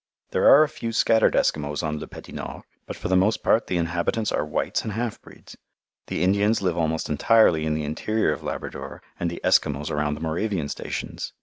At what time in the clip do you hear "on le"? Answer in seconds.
1.83-2.07